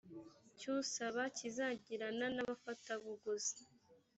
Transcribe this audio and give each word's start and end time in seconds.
cy 0.57 0.65
usaba 0.77 1.21
kizagirana 1.37 2.25
n 2.35 2.37
abafatabuguzi 2.43 3.61